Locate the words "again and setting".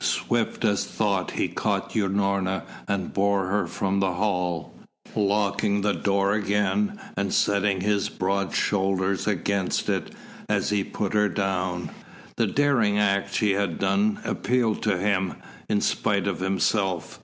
6.33-7.81